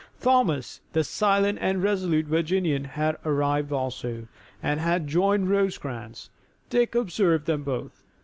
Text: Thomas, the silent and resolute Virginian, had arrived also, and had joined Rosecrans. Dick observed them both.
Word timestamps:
Thomas, 0.19 0.81
the 0.93 1.03
silent 1.03 1.59
and 1.61 1.83
resolute 1.83 2.25
Virginian, 2.25 2.85
had 2.85 3.17
arrived 3.23 3.71
also, 3.71 4.27
and 4.63 4.79
had 4.79 5.05
joined 5.07 5.47
Rosecrans. 5.51 6.31
Dick 6.71 6.95
observed 6.95 7.45
them 7.45 7.61
both. 7.63 8.01